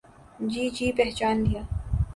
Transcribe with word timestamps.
جی 0.51 0.63
جی 0.75 0.87
پہچان 0.97 1.37
لیا۔ 1.45 1.61